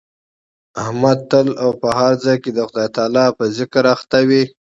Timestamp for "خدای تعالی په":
2.67-3.45